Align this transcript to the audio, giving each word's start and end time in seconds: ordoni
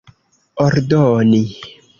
ordoni 0.65 1.43